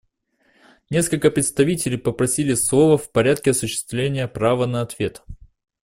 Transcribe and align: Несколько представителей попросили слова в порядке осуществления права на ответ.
Несколько 0.89 1.29
представителей 1.29 1.97
попросили 1.97 2.55
слова 2.55 2.97
в 2.97 3.11
порядке 3.11 3.51
осуществления 3.51 4.27
права 4.27 4.65
на 4.65 4.81
ответ. 4.81 5.21